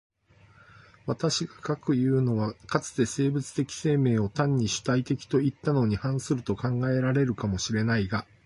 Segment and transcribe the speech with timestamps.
[1.05, 8.25] 私が斯くいうのは、かつて生物的生命を単に主体的といったのに反すると考えられるかも知れないが、